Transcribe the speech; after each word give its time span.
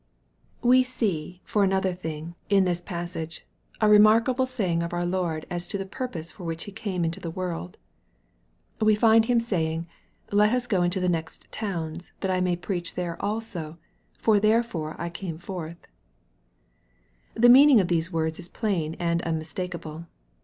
We 0.63 0.81
see, 0.81 1.41
for 1.43 1.63
another 1.63 1.93
thing, 1.93 2.33
in 2.49 2.63
this 2.65 2.81
passage, 2.81 3.45
a 3.79 3.87
remark 3.87 4.25
abh 4.25 4.47
saying 4.47 4.81
of 4.81 4.93
our 4.93 5.05
Lord 5.05 5.45
as 5.47 5.67
to 5.67 5.77
the 5.77 5.85
purpose 5.85 6.31
for 6.31 6.43
which 6.43 6.63
He 6.63 6.71
came 6.71 7.05
into 7.05 7.19
the 7.19 7.29
world. 7.29 7.77
We 8.81 8.95
find 8.95 9.25
Him 9.25 9.39
saying," 9.39 9.85
let 10.31 10.53
us 10.53 10.65
go 10.65 10.81
into 10.81 10.99
the 10.99 11.07
next 11.07 11.51
towns, 11.51 12.13
that 12.21 12.31
I 12.31 12.41
may 12.41 12.55
preach 12.55 12.95
there 12.95 13.15
also: 13.23 13.77
for 14.17 14.39
there 14.39 14.63
fore 14.63 14.95
came 15.13 15.35
I 15.35 15.37
forth." 15.37 15.85
The 17.35 17.49
meaning 17.49 17.79
of 17.79 17.87
these 17.87 18.11
words 18.11 18.39
is 18.39 18.49
plain 18.49 18.95
and 18.97 19.21
umnistakeable. 19.21 20.07